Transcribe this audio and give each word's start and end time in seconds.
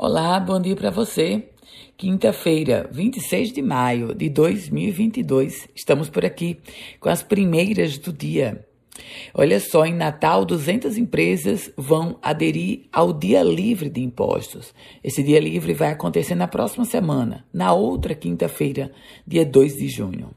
Olá, 0.00 0.38
bom 0.38 0.60
dia 0.60 0.76
para 0.76 0.92
você. 0.92 1.48
Quinta-feira, 1.96 2.88
26 2.92 3.52
de 3.52 3.60
maio 3.60 4.14
de 4.14 4.30
2022. 4.30 5.68
Estamos 5.74 6.08
por 6.08 6.24
aqui 6.24 6.60
com 7.00 7.08
as 7.08 7.20
primeiras 7.20 7.98
do 7.98 8.12
dia. 8.12 8.64
Olha 9.34 9.58
só, 9.58 9.84
em 9.84 9.92
Natal, 9.92 10.44
200 10.44 10.96
empresas 10.96 11.72
vão 11.76 12.16
aderir 12.22 12.82
ao 12.92 13.12
Dia 13.12 13.42
Livre 13.42 13.90
de 13.90 14.00
Impostos. 14.00 14.72
Esse 15.02 15.20
Dia 15.20 15.40
Livre 15.40 15.74
vai 15.74 15.90
acontecer 15.90 16.36
na 16.36 16.46
próxima 16.46 16.84
semana, 16.84 17.44
na 17.52 17.72
outra 17.72 18.14
quinta-feira, 18.14 18.92
dia 19.26 19.44
2 19.44 19.78
de 19.78 19.88
junho. 19.88 20.30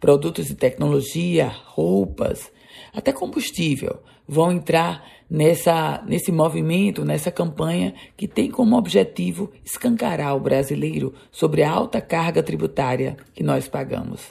Produtos 0.00 0.46
de 0.46 0.54
tecnologia, 0.54 1.52
roupas, 1.66 2.50
até 2.92 3.12
combustível 3.12 4.00
vão 4.26 4.52
entrar 4.52 5.04
nessa, 5.28 6.02
nesse 6.06 6.30
movimento, 6.30 7.04
nessa 7.04 7.30
campanha 7.30 7.94
que 8.16 8.28
tem 8.28 8.50
como 8.50 8.76
objetivo 8.76 9.50
escancarar 9.64 10.36
o 10.36 10.40
brasileiro 10.40 11.14
sobre 11.30 11.62
a 11.62 11.70
alta 11.70 12.00
carga 12.00 12.42
tributária 12.42 13.16
que 13.34 13.42
nós 13.42 13.68
pagamos. 13.68 14.30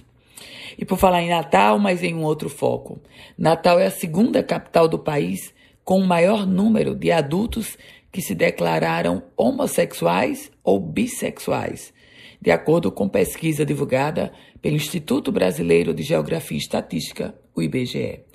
E 0.77 0.85
por 0.85 0.97
falar 0.97 1.21
em 1.21 1.29
Natal, 1.29 1.77
mas 1.79 2.03
em 2.03 2.15
um 2.15 2.23
outro 2.23 2.49
foco. 2.49 2.99
Natal 3.37 3.79
é 3.79 3.87
a 3.87 3.91
segunda 3.91 4.41
capital 4.41 4.87
do 4.87 4.97
país 4.97 5.53
com 5.83 5.99
o 5.99 6.07
maior 6.07 6.45
número 6.45 6.95
de 6.95 7.11
adultos 7.11 7.77
que 8.11 8.21
se 8.21 8.35
declararam 8.35 9.23
homossexuais 9.37 10.51
ou 10.63 10.79
bissexuais, 10.79 11.93
de 12.41 12.51
acordo 12.51 12.91
com 12.91 13.07
pesquisa 13.07 13.65
divulgada 13.65 14.31
pelo 14.61 14.75
Instituto 14.75 15.31
Brasileiro 15.31 15.93
de 15.93 16.03
Geografia 16.03 16.57
e 16.57 16.61
Estatística, 16.61 17.33
o 17.55 17.61
IBGE. 17.61 18.30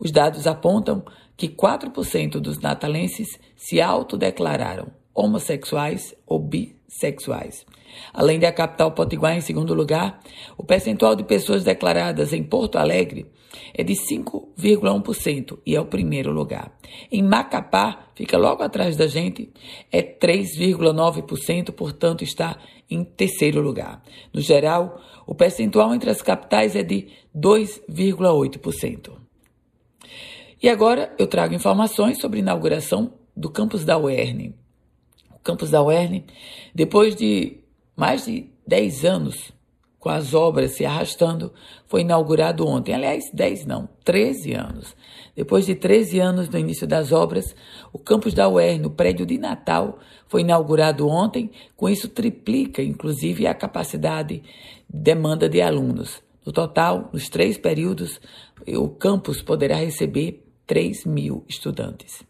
Os 0.00 0.10
dados 0.10 0.46
apontam 0.46 1.04
que 1.36 1.48
4% 1.48 2.40
dos 2.40 2.58
natalenses 2.58 3.38
se 3.54 3.80
autodeclararam 3.80 4.88
homossexuais 5.14 6.14
ou 6.26 6.38
bissexuais. 6.38 7.66
Além 8.12 8.38
da 8.38 8.52
capital 8.52 8.92
potiguar 8.92 9.36
em 9.36 9.40
segundo 9.40 9.74
lugar, 9.74 10.20
o 10.56 10.64
percentual 10.64 11.14
de 11.14 11.24
pessoas 11.24 11.62
declaradas 11.64 12.32
em 12.32 12.42
Porto 12.42 12.78
Alegre 12.78 13.26
é 13.74 13.82
de 13.82 13.94
5,1% 13.94 15.58
e 15.66 15.76
é 15.76 15.80
o 15.80 15.86
primeiro 15.86 16.32
lugar. 16.32 16.72
Em 17.10 17.22
Macapá, 17.22 18.06
fica 18.14 18.38
logo 18.38 18.62
atrás 18.62 18.96
da 18.96 19.06
gente, 19.06 19.50
é 19.90 20.02
3,9%, 20.02 21.72
portanto 21.72 22.22
está 22.22 22.56
em 22.88 23.04
terceiro 23.04 23.60
lugar. 23.60 24.02
No 24.32 24.40
geral, 24.40 25.00
o 25.26 25.34
percentual 25.34 25.94
entre 25.94 26.10
as 26.10 26.22
capitais 26.22 26.76
é 26.76 26.82
de 26.82 27.08
2,8%. 27.36 29.29
E 30.62 30.68
agora 30.68 31.14
eu 31.18 31.26
trago 31.26 31.54
informações 31.54 32.20
sobre 32.20 32.38
a 32.38 32.42
inauguração 32.42 33.14
do 33.34 33.48
campus 33.48 33.82
da 33.82 33.96
UERN. 33.96 34.54
O 35.34 35.38
campus 35.38 35.70
da 35.70 35.82
UERN, 35.82 36.22
depois 36.74 37.16
de 37.16 37.60
mais 37.96 38.26
de 38.26 38.50
10 38.66 39.04
anos 39.06 39.52
com 39.98 40.10
as 40.10 40.34
obras 40.34 40.72
se 40.72 40.84
arrastando, 40.84 41.52
foi 41.86 42.02
inaugurado 42.02 42.66
ontem. 42.66 42.94
Aliás, 42.94 43.24
10 43.32 43.64
não, 43.64 43.88
13 44.04 44.52
anos. 44.52 44.94
Depois 45.34 45.64
de 45.64 45.74
13 45.74 46.18
anos 46.18 46.48
do 46.48 46.58
início 46.58 46.86
das 46.86 47.10
obras, 47.10 47.54
o 47.90 47.98
campus 47.98 48.34
da 48.34 48.46
UERN, 48.46 48.80
no 48.80 48.90
prédio 48.90 49.24
de 49.24 49.38
Natal, 49.38 49.98
foi 50.28 50.42
inaugurado 50.42 51.08
ontem. 51.08 51.50
Com 51.74 51.88
isso, 51.88 52.08
triplica, 52.08 52.82
inclusive, 52.82 53.46
a 53.46 53.54
capacidade 53.54 54.42
de 54.42 54.42
demanda 54.88 55.48
de 55.48 55.62
alunos. 55.62 56.22
No 56.44 56.52
total, 56.52 57.08
nos 57.12 57.28
três 57.30 57.56
períodos, 57.56 58.20
o 58.66 58.88
campus 58.88 59.42
poderá 59.42 59.76
receber 59.76 60.49
3 60.70 61.04
mil 61.04 61.44
estudantes. 61.48 62.22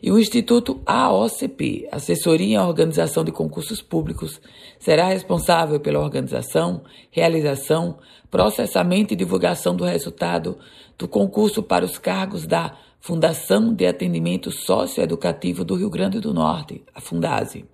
E 0.00 0.12
o 0.12 0.18
Instituto 0.20 0.80
AOCP, 0.86 1.88
Assessoria 1.90 2.54
em 2.54 2.60
Organização 2.60 3.24
de 3.24 3.32
Concursos 3.32 3.82
Públicos, 3.82 4.40
será 4.78 5.08
responsável 5.08 5.80
pela 5.80 5.98
organização, 5.98 6.84
realização, 7.10 7.98
processamento 8.30 9.12
e 9.12 9.16
divulgação 9.16 9.74
do 9.74 9.82
resultado 9.82 10.56
do 10.96 11.08
concurso 11.08 11.60
para 11.60 11.84
os 11.84 11.98
cargos 11.98 12.46
da 12.46 12.78
Fundação 13.00 13.74
de 13.74 13.86
Atendimento 13.88 14.52
Socioeducativo 14.52 15.64
do 15.64 15.74
Rio 15.74 15.90
Grande 15.90 16.20
do 16.20 16.32
Norte, 16.32 16.84
a 16.94 17.00
Fundase. 17.00 17.64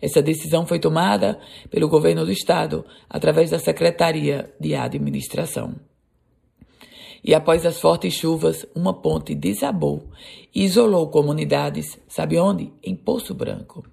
Essa 0.00 0.22
decisão 0.22 0.64
foi 0.64 0.78
tomada 0.78 1.36
pelo 1.68 1.88
governo 1.88 2.24
do 2.24 2.30
estado 2.30 2.84
através 3.10 3.50
da 3.50 3.58
Secretaria 3.58 4.54
de 4.60 4.76
Administração. 4.76 5.74
E 7.26 7.34
após 7.34 7.66
as 7.66 7.80
fortes 7.80 8.14
chuvas, 8.14 8.64
uma 8.72 8.94
ponte 8.94 9.34
desabou 9.34 10.04
e 10.54 10.62
isolou 10.62 11.08
comunidades, 11.08 11.98
sabe 12.06 12.38
onde? 12.38 12.72
Em 12.80 12.94
Poço 12.94 13.34
Branco. 13.34 13.84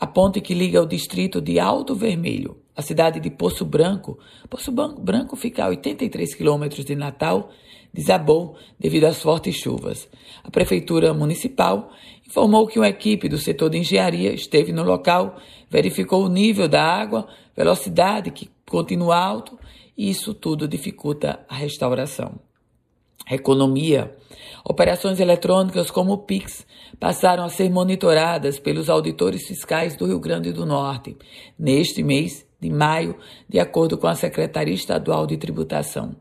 A 0.00 0.06
ponte 0.08 0.40
que 0.40 0.52
liga 0.52 0.82
o 0.82 0.86
distrito 0.86 1.40
de 1.40 1.60
Alto 1.60 1.94
Vermelho, 1.94 2.56
a 2.74 2.82
cidade 2.82 3.20
de 3.20 3.30
Poço 3.30 3.64
Branco. 3.64 4.18
Poço 4.50 4.72
Branco 4.72 5.36
fica 5.36 5.64
a 5.64 5.68
83 5.68 6.34
quilômetros 6.34 6.84
de 6.84 6.96
Natal, 6.96 7.50
desabou 7.94 8.56
devido 8.80 9.04
às 9.04 9.22
fortes 9.22 9.54
chuvas. 9.54 10.08
A 10.42 10.50
prefeitura 10.50 11.14
municipal 11.14 11.92
informou 12.26 12.66
que 12.66 12.80
uma 12.80 12.88
equipe 12.88 13.28
do 13.28 13.38
setor 13.38 13.70
de 13.70 13.78
engenharia 13.78 14.32
esteve 14.32 14.72
no 14.72 14.82
local, 14.82 15.36
verificou 15.70 16.24
o 16.24 16.28
nível 16.28 16.66
da 16.66 16.82
água, 16.82 17.28
velocidade 17.56 18.32
que 18.32 18.50
continua 18.68 19.16
alto, 19.16 19.56
e 19.96 20.10
isso 20.10 20.34
tudo 20.34 20.66
dificulta 20.66 21.46
a 21.48 21.54
restauração 21.54 22.40
economia. 23.30 24.14
Operações 24.64 25.20
eletrônicas 25.20 25.90
como 25.90 26.12
o 26.12 26.18
Pix 26.18 26.66
passaram 26.98 27.44
a 27.44 27.48
ser 27.48 27.70
monitoradas 27.70 28.58
pelos 28.58 28.88
auditores 28.88 29.46
fiscais 29.46 29.96
do 29.96 30.06
Rio 30.06 30.20
Grande 30.20 30.52
do 30.52 30.64
Norte 30.64 31.16
neste 31.58 32.02
mês 32.02 32.46
de 32.60 32.70
maio, 32.70 33.16
de 33.48 33.58
acordo 33.58 33.98
com 33.98 34.06
a 34.06 34.14
Secretaria 34.14 34.74
Estadual 34.74 35.26
de 35.26 35.36
Tributação. 35.36 36.14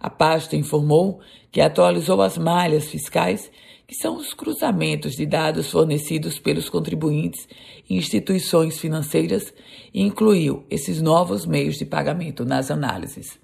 A 0.00 0.10
pasta 0.10 0.56
informou 0.56 1.20
que 1.52 1.60
atualizou 1.60 2.20
as 2.20 2.36
malhas 2.36 2.86
fiscais, 2.86 3.50
que 3.86 3.94
são 3.94 4.16
os 4.16 4.34
cruzamentos 4.34 5.12
de 5.12 5.24
dados 5.24 5.70
fornecidos 5.70 6.38
pelos 6.38 6.68
contribuintes 6.68 7.46
e 7.88 7.96
instituições 7.96 8.78
financeiras, 8.78 9.54
e 9.92 10.02
incluiu 10.02 10.64
esses 10.68 11.00
novos 11.00 11.46
meios 11.46 11.76
de 11.76 11.84
pagamento 11.84 12.44
nas 12.44 12.70
análises. 12.70 13.38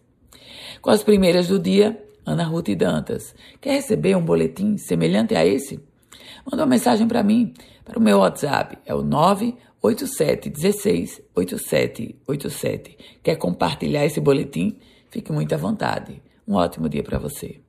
Com 0.82 0.91
as 0.91 1.03
primeiras 1.03 1.49
do 1.49 1.59
dia, 1.59 2.03
Ana 2.25 2.44
Ruth 2.44 2.69
Dantas. 2.76 3.34
Quer 3.60 3.72
receber 3.72 4.16
um 4.16 4.25
boletim 4.25 4.76
semelhante 4.76 5.34
a 5.34 5.44
esse? 5.44 5.81
Manda 6.44 6.62
uma 6.62 6.70
mensagem 6.70 7.06
para 7.06 7.22
mim, 7.22 7.53
para 7.84 7.98
o 7.98 8.03
meu 8.03 8.19
WhatsApp, 8.19 8.78
é 8.84 8.94
o 8.94 9.03
987 9.03 10.50
16 10.50 11.22
8787. 11.34 12.98
Quer 13.22 13.36
compartilhar 13.36 14.04
esse 14.04 14.20
boletim? 14.20 14.78
Fique 15.10 15.32
muito 15.32 15.54
à 15.54 15.58
vontade. 15.58 16.22
Um 16.47 16.54
ótimo 16.54 16.88
dia 16.88 17.03
para 17.03 17.19
você. 17.19 17.60